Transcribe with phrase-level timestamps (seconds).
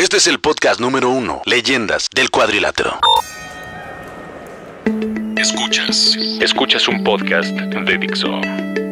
[0.00, 3.00] Este es el podcast número uno, Leyendas del Cuadrilátero.
[5.36, 6.16] Escuchas.
[6.40, 8.40] Escuchas un podcast de Dixo.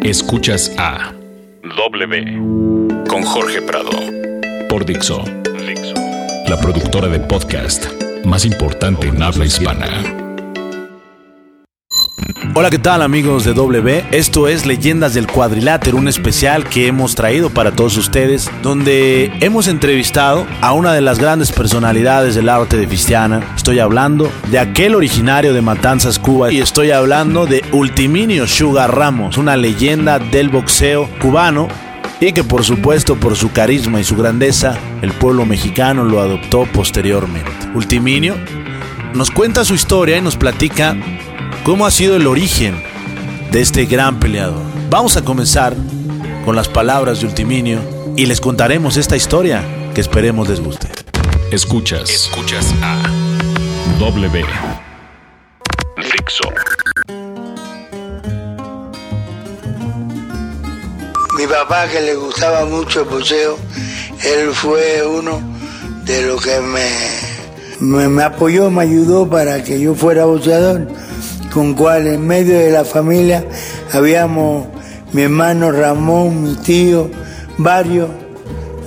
[0.02, 1.12] Escuchas a
[1.62, 3.92] W con Jorge Prado
[4.68, 5.22] por Dixo.
[5.64, 5.94] Dixo.
[6.48, 7.86] La productora de podcast
[8.24, 10.25] más importante en habla hispana.
[12.54, 14.04] Hola, ¿qué tal amigos de W?
[14.10, 19.68] Esto es Leyendas del Cuadrilátero, un especial que hemos traído para todos ustedes, donde hemos
[19.68, 23.42] entrevistado a una de las grandes personalidades del arte de Fistiana.
[23.54, 29.38] Estoy hablando de aquel originario de Matanzas, Cuba, y estoy hablando de Ultiminio Sugar Ramos,
[29.38, 31.68] una leyenda del boxeo cubano
[32.20, 36.64] y que por supuesto por su carisma y su grandeza el pueblo mexicano lo adoptó
[36.72, 37.50] posteriormente.
[37.74, 38.34] Ultiminio
[39.14, 40.96] nos cuenta su historia y nos platica
[41.66, 42.80] cómo ha sido el origen
[43.50, 44.62] de este gran peleador.
[44.88, 45.74] Vamos a comenzar
[46.44, 47.80] con las palabras de Ultiminio
[48.16, 50.86] y les contaremos esta historia que esperemos les guste.
[51.50, 52.08] Escuchas.
[52.08, 53.02] Escuchas a
[53.98, 54.44] W.
[56.02, 56.44] Fixo.
[61.36, 63.58] Mi papá que le gustaba mucho el boxeo,
[64.24, 65.42] él fue uno
[66.04, 66.88] de los que me,
[67.80, 70.86] me, me apoyó, me ayudó para que yo fuera boxeador
[71.56, 73.42] con cual en medio de la familia
[73.90, 74.66] habíamos
[75.14, 77.08] mi hermano Ramón, mi tío,
[77.56, 78.10] varios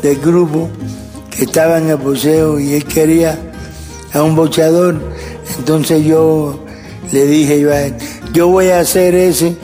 [0.04, 0.70] del grupo
[1.32, 3.40] que estaban en el boxeo y él quería
[4.14, 5.02] a un boxeador.
[5.58, 6.64] Entonces yo
[7.12, 7.60] le dije
[8.34, 9.58] yo voy a hacer ese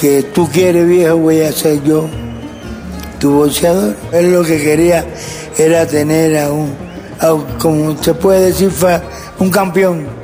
[0.00, 2.06] que tú quieres viejo, voy a ser yo
[3.18, 3.96] tu boxeador.
[4.12, 5.04] Él lo que quería
[5.58, 6.72] era tener a un,
[7.18, 8.70] a, como se puede decir,
[9.40, 10.21] un campeón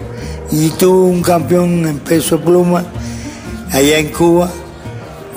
[0.51, 2.85] y tuve un campeón en peso pluma
[3.73, 4.51] allá en Cuba.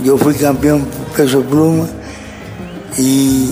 [0.03, 1.85] Yo fui campeón peso pluma
[2.97, 3.49] y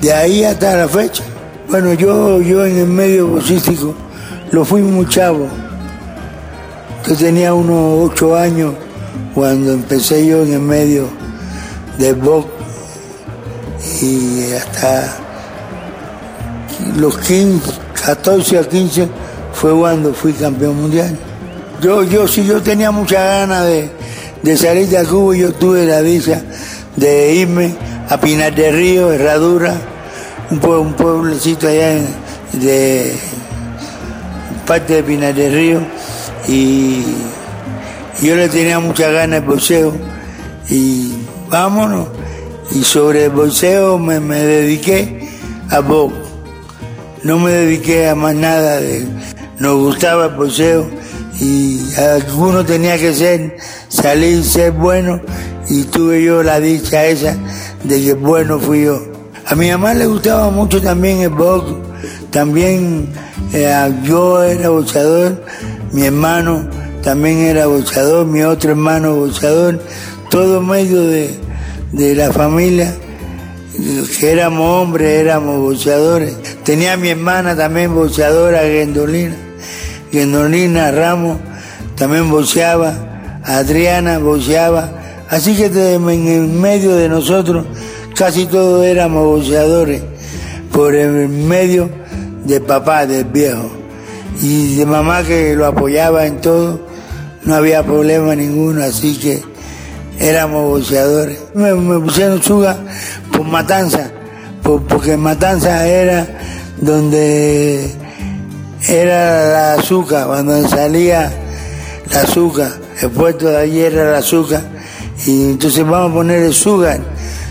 [0.00, 1.22] de ahí hasta la fecha.
[1.68, 3.94] Bueno, yo, yo en el medio boxístico
[4.50, 5.48] lo fui muy chavo.
[7.06, 8.74] Yo tenía unos ocho años
[9.34, 11.08] cuando empecé yo en el medio
[11.98, 12.46] del box
[14.00, 15.18] y hasta
[16.96, 17.72] los 15,
[18.04, 19.08] 14 a 15
[19.62, 21.16] fue cuando fui campeón mundial.
[21.80, 23.64] Yo, yo sí, yo tenía mucha ganas
[24.42, 26.42] de, salir de Cuba, yo tuve la dicha
[26.96, 27.72] de irme
[28.08, 29.76] a Pinar de Río, Herradura,
[30.50, 31.94] un, un pueblecito allá
[32.54, 33.14] de
[34.66, 35.80] parte de Pinar de Río,
[36.48, 37.04] y
[38.20, 39.92] yo le tenía mucha ganas al boxeo,
[40.70, 41.12] y
[41.48, 42.08] vámonos,
[42.72, 45.30] y sobre el boxeo me, me dediqué
[45.70, 46.14] a box,
[47.22, 49.06] no me dediqué a más nada de
[49.62, 50.84] nos gustaba el boxeo
[51.40, 53.56] y alguno tenía que ser,
[53.88, 55.20] salir, ser bueno
[55.68, 57.36] y tuve yo la dicha esa
[57.84, 59.00] de que bueno fui yo.
[59.46, 61.74] A mi mamá le gustaba mucho también el box,
[62.32, 63.08] también
[63.52, 65.40] eh, yo era boxeador,
[65.92, 66.68] mi hermano
[67.04, 69.80] también era boxeador, mi otro hermano boxeador,
[70.28, 71.38] todo medio de,
[71.92, 72.92] de la familia
[74.18, 76.36] que éramos hombres, éramos boxeadores.
[76.64, 79.51] Tenía mi hermana también boxeadora, Gendolina.
[80.12, 81.38] Gendolina Ramos
[81.96, 84.90] también boxeaba, Adriana boxeaba.
[85.28, 87.64] Así que en medio de nosotros
[88.14, 90.02] casi todos éramos boxeadores,
[90.70, 91.88] por el medio
[92.44, 93.70] de papá, del viejo.
[94.40, 96.80] Y de mamá que lo apoyaba en todo,
[97.44, 99.42] no había problema ninguno, así que
[100.18, 101.38] éramos boxeadores.
[101.54, 102.76] Me, pusieron suga
[103.32, 104.10] por Matanza,
[104.62, 106.26] porque Matanza era
[106.80, 108.01] donde
[108.88, 111.32] era la azúcar, cuando salía
[112.10, 114.62] la azúcar, el puerto de allí era la azúcar,
[115.26, 117.00] y entonces vamos a poner el sugar,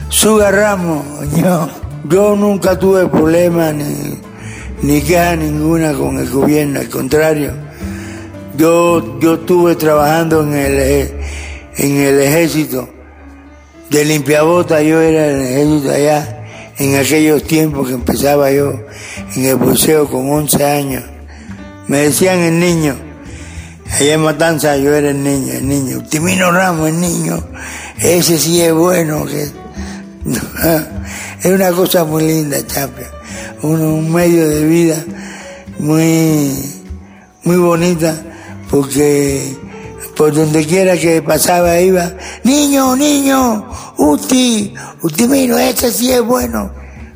[0.10, 1.06] sugar Ramos,
[1.36, 1.70] yo,
[2.10, 4.20] yo nunca tuve problemas ni,
[4.82, 7.54] ni queja ninguna con el gobierno, al contrario,
[8.58, 11.12] yo, yo estuve trabajando en el,
[11.78, 12.90] en el ejército,
[13.90, 16.38] de limpiabota, yo era el ejército allá,
[16.78, 18.74] en aquellos tiempos que empezaba yo
[19.36, 21.04] en el buceo con 11 años.
[21.92, 22.96] Me decían el niño,
[23.92, 27.44] allá en Matanza yo era el niño, el niño, Timino Ramos, el niño,
[28.00, 33.12] ese sí es bueno, que es una cosa muy linda, Chapia,
[33.64, 35.04] un, un medio de vida
[35.80, 36.54] muy,
[37.44, 38.16] muy bonita,
[38.70, 39.54] porque
[40.16, 42.10] por donde quiera que pasaba iba,
[42.46, 43.68] niño, niño,
[43.98, 46.72] Uti, Utimino, ese sí es bueno.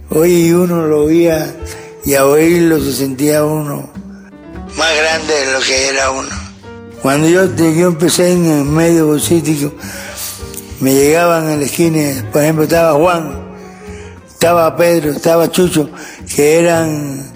[0.09, 1.55] Hoy uno lo oía
[2.03, 3.94] y a oírlo se sentía uno
[4.77, 6.29] más grande de lo que era uno.
[7.01, 9.73] Cuando yo, yo empecé en el medio bolsístico,
[10.79, 13.45] me llegaban en la esquina, por ejemplo, estaba Juan,
[14.27, 15.89] estaba Pedro, estaba Chucho,
[16.35, 17.31] que eran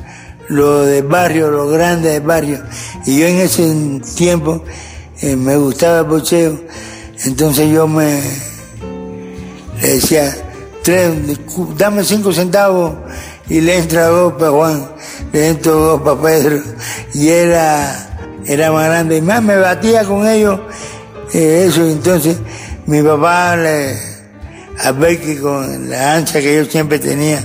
[0.48, 2.64] los del barrio, los grandes del barrio.
[3.06, 4.64] Y yo en ese tiempo
[5.22, 6.60] eh, me gustaba el boxeo,
[7.26, 8.22] entonces yo me
[9.82, 10.36] le decía,
[10.84, 11.12] tres,
[11.78, 12.94] dame cinco centavos
[13.48, 14.90] y le entra dos para Juan,
[15.32, 16.62] le entro dos para Pedro,
[17.14, 20.60] y era, era más grande, y más me batía con ellos,
[21.34, 22.38] eh, eso, entonces
[22.86, 23.96] mi papá le,
[24.80, 27.44] a ver que con la ancha que yo siempre tenía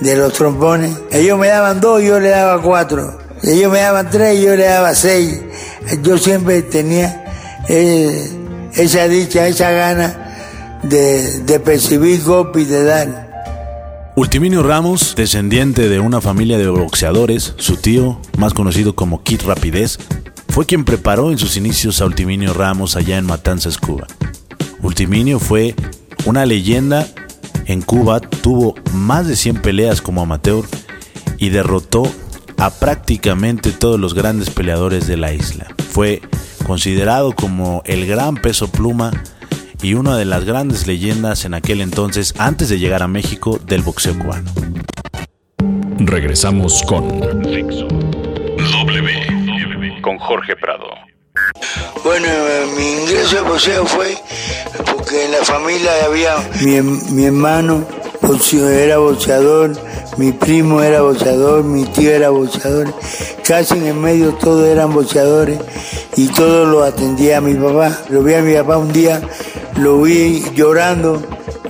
[0.00, 4.40] de los trompones, ellos me daban dos, yo le daba cuatro, ellos me daban tres,
[4.40, 5.40] yo le daba seis,
[6.02, 7.24] yo siempre tenía
[7.68, 8.30] eh,
[8.74, 13.25] esa dicha, esa gana de, de percibir golpe y de dar.
[14.18, 19.98] Ultiminio Ramos, descendiente de una familia de boxeadores, su tío, más conocido como Kid Rapidez,
[20.48, 24.06] fue quien preparó en sus inicios a Ultiminio Ramos allá en Matanzas, Cuba.
[24.80, 25.74] Ultiminio fue
[26.24, 27.06] una leyenda
[27.66, 30.64] en Cuba, tuvo más de 100 peleas como amateur
[31.36, 32.10] y derrotó
[32.56, 35.66] a prácticamente todos los grandes peleadores de la isla.
[35.90, 36.22] Fue
[36.66, 39.10] considerado como el gran peso pluma
[39.82, 43.82] y una de las grandes leyendas en aquel entonces, antes de llegar a México, del
[43.82, 44.50] boxeo cubano.
[45.98, 47.46] Regresamos con W
[50.02, 50.84] con Jorge Prado.
[52.04, 52.28] Bueno,
[52.76, 54.16] mi ingreso al boxeo fue
[54.92, 56.80] porque en la familia había mi,
[57.12, 57.84] mi hermano
[58.52, 59.72] era boxeador,
[60.16, 62.92] mi primo era boxeador, mi tío era boxeador,
[63.46, 65.58] casi en el medio todos eran boxeadores
[66.16, 67.96] y todo lo atendía a mi papá.
[68.10, 69.22] Lo vi a mi papá un día
[69.78, 71.22] lo vi llorando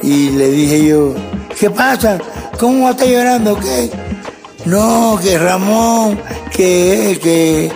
[0.03, 1.15] y le dije yo,
[1.59, 2.19] ¿qué pasa?
[2.59, 3.59] ¿Cómo está llorando?
[3.59, 3.91] ¿Qué?
[4.65, 6.19] No, que Ramón,
[6.51, 7.71] que, que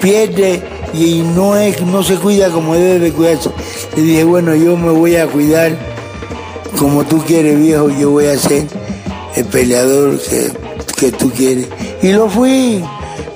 [0.00, 3.50] pierde y no es, no se cuida como debe de cuidarse.
[3.96, 5.72] Le dije, bueno, yo me voy a cuidar
[6.78, 8.66] como tú quieres, viejo, yo voy a ser
[9.36, 10.50] el peleador que,
[10.96, 11.66] que tú quieres.
[12.02, 12.82] Y lo fui,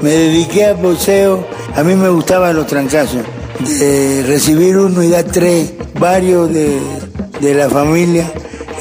[0.00, 3.22] me dediqué al boxeo, a mí me gustaban los trancazos,
[3.78, 6.80] de recibir uno y dar tres varios de,
[7.54, 8.30] la familia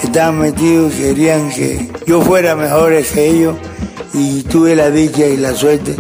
[0.04, 3.56] estaban metidos y querían que yo fuera mejor que ellos
[4.14, 5.96] y tuve la dicha y la suerte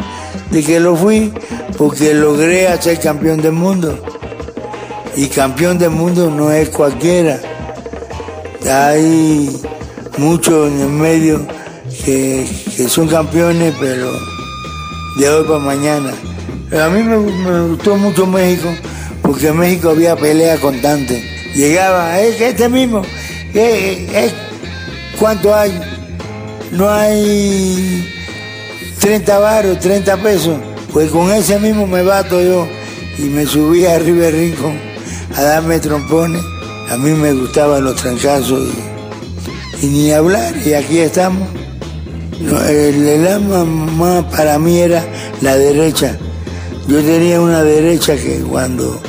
[0.51, 1.31] de que lo fui
[1.77, 3.97] porque logré ser campeón del mundo.
[5.15, 7.39] Y campeón del mundo no es cualquiera.
[8.69, 9.49] Hay
[10.17, 11.47] muchos en el medio
[12.05, 12.45] que,
[12.87, 14.11] son campeones, pero
[15.17, 16.11] de hoy para mañana.
[16.71, 18.69] a mí me gustó mucho México
[19.27, 21.21] porque en México había pelea constante.
[21.53, 23.01] Llegaba, es este mismo,
[23.53, 24.31] es,
[25.19, 25.77] ¿cuánto hay?
[26.71, 28.09] No hay
[29.00, 30.57] 30 baros, 30 pesos.
[30.94, 32.68] Pues con ese mismo me bato yo
[33.18, 34.79] y me subí a River Rincón
[35.35, 36.41] a darme trompones.
[36.89, 38.69] A mí me gustaban los trancazos
[39.81, 41.50] y, ni hablar, y aquí estamos.
[42.39, 45.06] el, el alma más para mí era
[45.41, 46.18] la derecha.
[46.88, 49.01] Yo tenía una derecha que cuando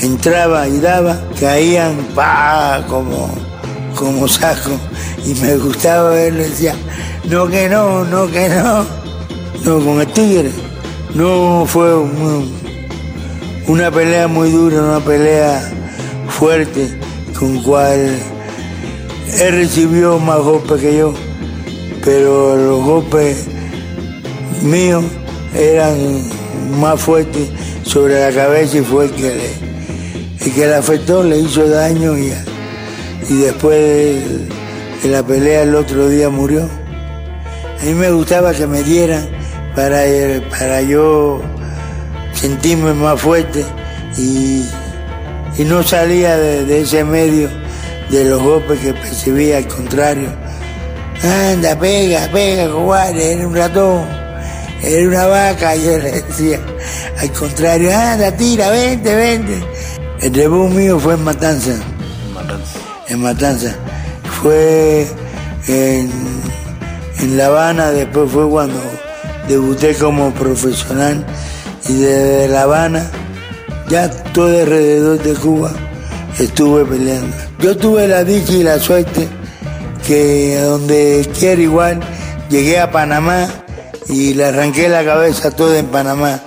[0.00, 3.34] entraba y daba, caían pa como,
[3.96, 4.72] como saco.
[5.24, 6.74] Y me gustaba verlo, decía,
[7.28, 8.84] no que no, no que no,
[9.64, 10.50] no con el tigre,
[11.14, 11.94] no fue
[13.66, 15.72] una pelea muy dura, una pelea
[16.28, 16.98] fuerte
[17.38, 18.18] con cual
[19.40, 21.14] él recibió más golpes que yo,
[22.04, 23.46] pero los golpes
[24.62, 25.04] míos
[25.54, 25.96] eran
[26.78, 27.48] más fuertes
[27.84, 29.73] sobre la cabeza y fue el que le,
[30.44, 32.32] y que le afectó, le hizo daño y,
[33.28, 33.78] y después
[35.02, 36.68] de, la pelea el otro día murió.
[37.80, 39.26] A mí me gustaba que me dieran
[39.74, 40.02] para,
[40.50, 41.42] para yo
[42.32, 43.64] sentirme más fuerte
[44.18, 44.64] y,
[45.64, 47.48] no salía de, ese medio
[48.10, 50.28] de los golpes que percibía, al contrario.
[51.22, 54.06] Anda, pega, pega, cobarde, era un ratón,
[54.82, 56.60] era una vaca, y yo le decía,
[57.18, 59.62] al contrario, anda, tira, vente, vente.
[60.20, 61.72] El debut mío fue en Matanza.
[63.08, 63.74] En Matanza.
[64.40, 65.06] Fue
[65.68, 66.10] en,
[67.36, 68.80] La Habana, después fue cuando
[69.48, 71.24] debuté como profesional
[71.88, 73.10] y desde La Habana,
[73.88, 75.72] ya todo alrededor de Cuba,
[76.38, 77.36] estuve peleando.
[77.58, 79.28] Yo tuve la dicha y la suerte
[80.06, 82.00] que donde quiera igual,
[82.50, 83.46] llegué a Panamá
[84.08, 86.40] y le arranqué la cabeza toda en Panamá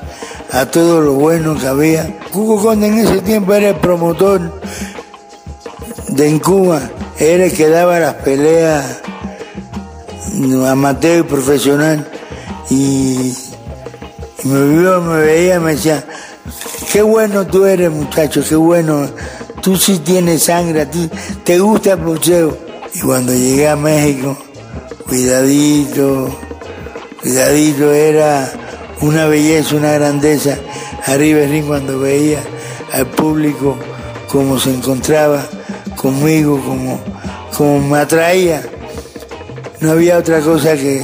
[0.51, 2.17] a todo lo bueno que había.
[2.33, 4.59] Hugo Conde en ese tiempo era el promotor
[6.09, 6.81] de en Cuba,
[7.19, 9.01] era el que daba las peleas
[10.67, 12.07] amateur y profesional
[12.69, 13.33] y,
[14.43, 16.05] me vio, me veía me decía,
[16.91, 19.09] qué bueno tú eres muchacho, qué bueno,
[19.61, 21.09] tú sí tienes sangre, a ti
[21.43, 22.57] te gusta el boxeo.
[22.93, 24.37] Y cuando llegué a México,
[25.07, 26.29] cuidadito,
[27.21, 28.51] cuidadito era
[29.01, 30.57] una belleza, una grandeza
[31.05, 32.39] arriba cuando veía
[32.93, 33.77] al público
[34.27, 35.45] como se encontraba
[35.95, 36.99] conmigo, como,
[37.55, 38.61] como me atraía.
[39.79, 41.03] No había otra cosa que,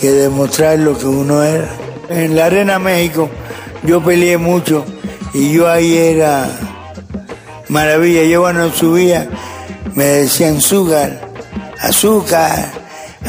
[0.00, 1.68] que demostrar lo que uno era.
[2.08, 3.28] En la Arena México
[3.84, 4.84] yo peleé mucho
[5.34, 6.50] y yo ahí era
[7.68, 8.24] maravilla.
[8.24, 9.28] Yo cuando subía
[9.94, 11.20] me decían azúcar,
[11.80, 12.72] azúcar,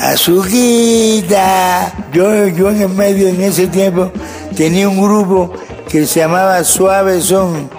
[0.01, 1.93] azuquita.
[2.13, 4.11] Yo, yo en el medio en ese tiempo
[4.55, 5.51] tenía un grupo
[5.87, 7.69] que se llamaba Suave Son,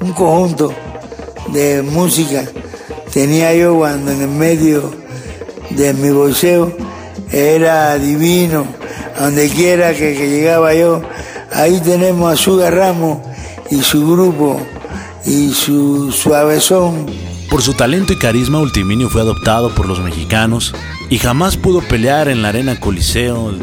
[0.00, 0.72] un conjunto
[1.52, 2.44] de música.
[3.12, 4.90] Tenía yo cuando en el medio
[5.70, 6.72] de mi boxeo
[7.30, 8.66] era divino,
[9.18, 11.02] donde quiera que, que llegaba yo,
[11.52, 13.18] ahí tenemos a Sugar Ramos
[13.70, 14.60] y su grupo
[15.24, 17.27] y su suavezón.
[17.50, 20.74] Por su talento y carisma, Ultiminio fue adoptado por los mexicanos
[21.08, 23.54] y jamás pudo pelear en la arena Coliseo,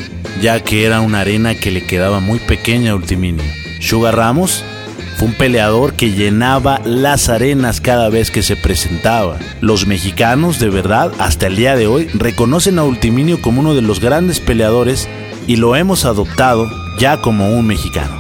[0.42, 3.44] ya que era una arena que le quedaba muy pequeña a Ultiminio.
[3.82, 4.64] Sugar Ramos
[5.18, 9.38] fue un peleador que llenaba las arenas cada vez que se presentaba.
[9.62, 13.84] Los mexicanos, de verdad, hasta el día de hoy, reconocen a Ultiminio como uno de
[13.84, 15.08] los grandes peleadores
[15.46, 18.18] y lo hemos adoptado ya como un mexicano.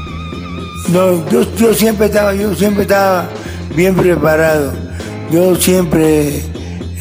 [0.89, 3.29] No, yo, siempre estaba, yo siempre estaba
[3.75, 4.84] bien preparado.
[5.31, 6.41] Yo siempre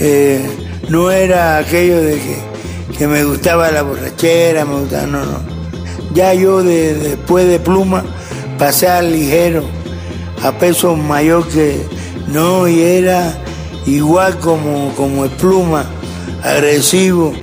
[0.00, 0.44] eh,
[0.88, 2.20] no era aquello de
[2.96, 5.40] que, me gustaba la borrachera, me gustaba, no, no.
[6.14, 8.04] Ya yo después de pluma
[8.58, 9.64] pasé al ligero,
[10.42, 11.84] a peso mayor que
[12.28, 13.36] no, y era
[13.86, 15.84] igual como, como el pluma,
[16.42, 17.34] agresivo.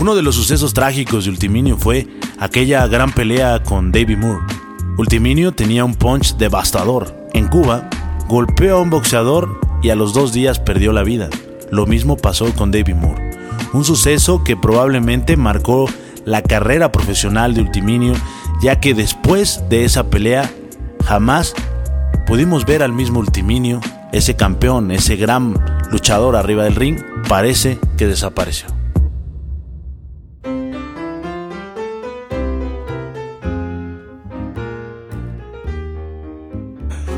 [0.00, 2.06] Uno de los sucesos trágicos de Ultiminio fue
[2.38, 4.40] aquella gran pelea con David Moore.
[4.98, 7.14] Ultiminio tenía un punch devastador.
[7.32, 7.88] En Cuba,
[8.28, 11.28] golpeó a un boxeador y a los dos días perdió la vida.
[11.70, 13.30] Lo mismo pasó con David Moore.
[13.72, 15.88] Un suceso que probablemente marcó
[16.24, 18.14] la carrera profesional de Ultiminio,
[18.62, 20.50] ya que después de esa pelea
[21.04, 21.54] jamás
[22.26, 23.80] pudimos ver al mismo Ultiminio,
[24.12, 25.54] ese campeón, ese gran
[25.90, 28.68] luchador arriba del ring, parece que desapareció.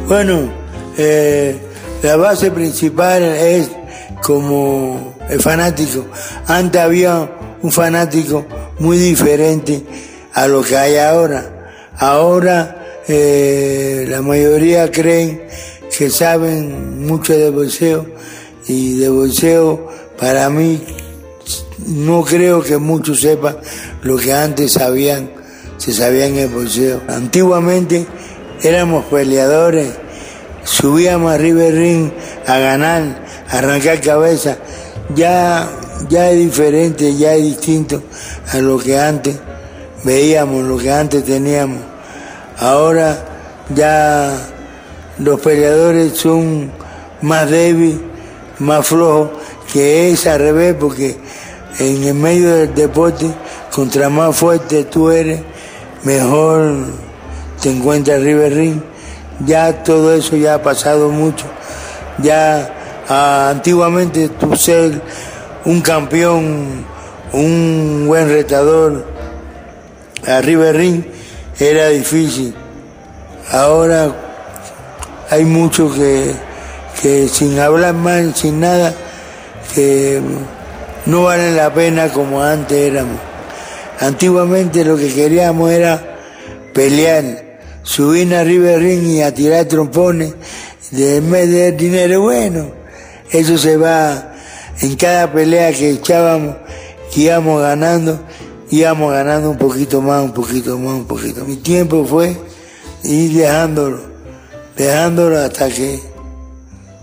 [0.09, 0.49] Bueno,
[0.97, 1.57] eh,
[2.03, 3.71] la base principal es
[4.23, 6.07] como el fanático.
[6.47, 7.31] Antes había
[7.63, 8.45] un fanático
[8.79, 9.83] muy diferente
[10.33, 11.73] a lo que hay ahora.
[11.99, 15.43] Ahora eh, la mayoría creen
[15.97, 18.07] que saben mucho de bolseo
[18.69, 19.89] y de bolseo
[20.19, 20.83] para mí
[21.87, 23.57] no creo que muchos sepan
[24.03, 25.31] lo que antes sabían,
[25.77, 27.01] se sabían en el bolseo.
[27.09, 28.07] Antiguamente
[28.63, 29.89] éramos peleadores,
[30.67, 32.11] subíamos a River Ring
[32.47, 34.59] a ganar, a arrancar cabeza.
[35.15, 35.71] Ya,
[36.09, 38.03] ya es diferente, ya es distinto
[38.53, 39.37] a lo que antes
[40.05, 41.79] veíamos, lo que antes teníamos.
[42.59, 43.17] Ahora
[43.75, 44.37] ya
[45.19, 46.71] los peleadores son
[47.23, 48.01] más débiles,
[48.59, 49.31] más flojos,
[49.73, 51.17] que es al revés, porque
[51.79, 53.27] en el medio del deporte,
[53.73, 55.41] contra más fuerte tú eres,
[56.03, 56.75] mejor
[57.63, 58.96] te encuentra River Ring.
[59.45, 61.45] Ya todo eso ya ha pasado mucho.
[62.19, 62.73] Ya
[63.09, 65.03] ah, antiguamente tú ser
[65.65, 66.85] un campeón,
[67.33, 69.05] un buen retador
[70.27, 71.05] a River Ring
[71.59, 72.55] era difícil.
[73.53, 74.15] Ahora
[75.31, 76.33] hay muchos que,
[77.03, 78.95] que sin hablar mal, sin nada,
[79.75, 80.21] que
[81.07, 83.21] no valen la pena como antes éramos.
[84.01, 86.01] Antiguamente lo que queríamos era
[86.75, 87.46] pelear
[87.87, 90.35] subir a River Ring y a tirar trompones,
[90.91, 92.67] de vez de dinero bueno,
[93.31, 94.35] eso se va
[94.81, 96.57] en cada pelea que echábamos,
[97.15, 98.21] que íbamos ganando,
[98.71, 101.45] íbamos ganando un poquito más, un poquito más, un poquito.
[101.45, 102.37] Mi tiempo fue
[103.05, 104.01] ir dejándolo,
[104.77, 106.01] dejándolo hasta que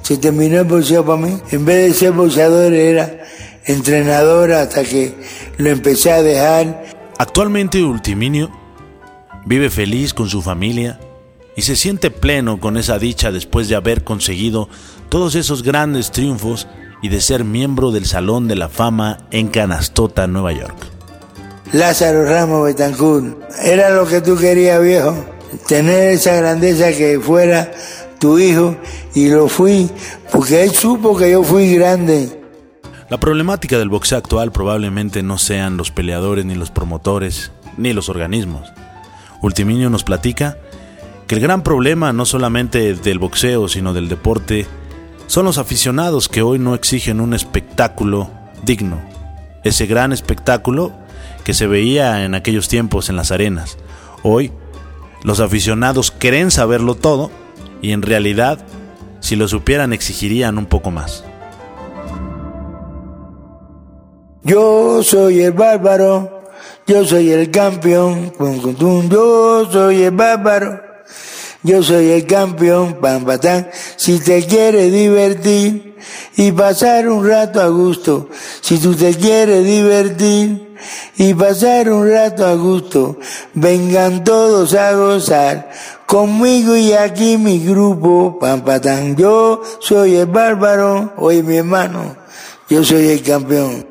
[0.01, 1.37] se terminó el boxeo para mí.
[1.51, 3.21] En vez de ser boxeador era
[3.65, 5.15] entrenador hasta que
[5.57, 6.83] lo empecé a dejar.
[7.17, 8.62] Actualmente Ultiminio
[9.45, 10.99] vive feliz con su familia
[11.55, 14.69] y se siente pleno con esa dicha después de haber conseguido
[15.09, 16.67] todos esos grandes triunfos
[17.01, 20.75] y de ser miembro del Salón de la Fama en Canastota, Nueva York.
[21.73, 25.13] Lázaro Ramos Betancourt, era lo que tú querías, viejo,
[25.67, 27.71] tener esa grandeza que fuera
[28.19, 28.77] tu hijo
[29.13, 29.89] y lo fui,
[30.31, 32.41] porque él supo que yo fui grande.
[33.09, 38.07] La problemática del boxeo actual probablemente no sean los peleadores ni los promotores ni los
[38.07, 38.71] organismos
[39.43, 40.57] Ultiminio nos platica
[41.27, 44.65] que el gran problema no solamente del boxeo, sino del deporte,
[45.27, 48.31] son los aficionados que hoy no exigen un espectáculo
[48.63, 49.01] digno,
[49.63, 50.93] ese gran espectáculo
[51.43, 53.77] que se veía en aquellos tiempos en las arenas.
[54.23, 54.51] Hoy,
[55.23, 57.29] los aficionados creen saberlo todo
[57.81, 58.59] y en realidad,
[59.19, 61.25] si lo supieran, exigirían un poco más.
[64.43, 66.42] Yo soy el bárbaro,
[66.85, 68.33] yo soy el campeón,
[69.09, 70.81] yo soy el bárbaro,
[71.63, 73.69] yo soy el campeón, pam, patán.
[73.95, 75.95] Si te quieres divertir
[76.35, 78.29] y pasar un rato a gusto,
[78.61, 80.75] si tú te quieres divertir
[81.17, 83.17] y pasar un rato a gusto,
[83.53, 85.71] vengan todos a gozar
[86.05, 89.15] conmigo y aquí mi grupo, pam, patán.
[89.15, 92.17] Yo soy el bárbaro, oye mi hermano,
[92.69, 93.87] yo soy el campeón.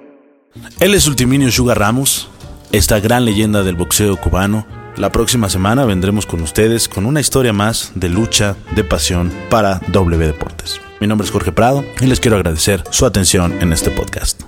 [0.79, 2.29] Él es Ultiminio Sugar Ramos,
[2.73, 4.67] esta gran leyenda del boxeo cubano.
[4.97, 9.81] La próxima semana vendremos con ustedes con una historia más de lucha, de pasión para
[9.89, 10.81] W Deportes.
[11.01, 14.43] Mi nombre es Jorge Prado y les quiero agradecer su atención en este podcast.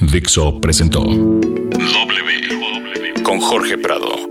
[0.00, 1.78] Dixo presentó W
[3.22, 4.27] con Jorge Prado